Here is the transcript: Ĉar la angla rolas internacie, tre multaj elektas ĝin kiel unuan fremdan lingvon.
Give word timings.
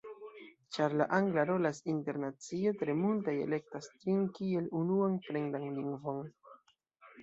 Ĉar 0.77 0.95
la 1.01 1.05
angla 1.17 1.43
rolas 1.49 1.83
internacie, 1.93 2.73
tre 2.81 2.97
multaj 3.05 3.37
elektas 3.45 3.93
ĝin 4.01 4.27
kiel 4.41 4.75
unuan 4.85 5.23
fremdan 5.31 5.73
lingvon. 5.81 6.31